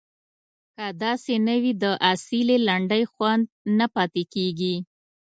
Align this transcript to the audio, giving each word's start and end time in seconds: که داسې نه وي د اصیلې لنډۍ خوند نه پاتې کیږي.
که 0.75 0.85
داسې 1.03 1.33
نه 1.47 1.55
وي 1.61 1.73
د 1.83 1.85
اصیلې 2.11 2.57
لنډۍ 2.67 3.03
خوند 3.11 3.43
نه 3.77 3.85
پاتې 3.95 4.23
کیږي. 4.33 4.75